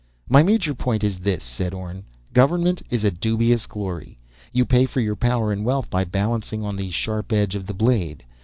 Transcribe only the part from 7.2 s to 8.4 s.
edge of the blade.